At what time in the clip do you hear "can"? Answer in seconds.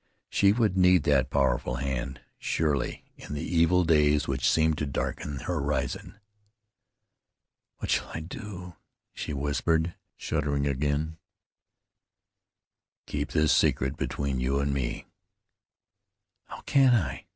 16.61-16.95